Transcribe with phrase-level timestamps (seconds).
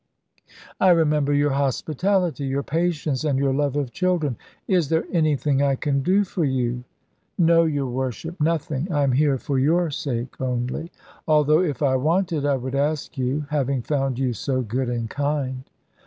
[0.79, 4.35] I remember your hospitality, your patience, and your love of children.
[4.67, 6.85] Is there anything I can do for you?"
[7.37, 8.91] "No, your Worship, nothing.
[8.91, 10.91] I am here for your sake only;
[11.27, 15.69] although if I wanted, I would ask you, having found you so good and kind."